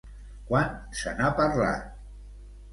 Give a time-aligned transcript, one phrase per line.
[0.47, 1.87] Quan se n'ha parlat?